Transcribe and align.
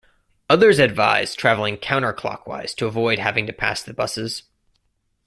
Others 0.49 0.79
advise 0.79 1.35
traveling 1.35 1.77
counter-clockwise 1.77 2.73
to 2.73 2.87
avoid 2.87 3.19
having 3.19 3.45
to 3.45 3.53
pass 3.53 3.83
the 3.83 3.93
buses. 3.93 4.41